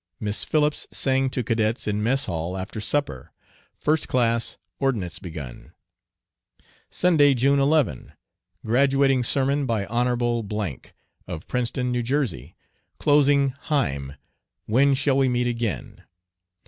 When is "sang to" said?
0.89-1.43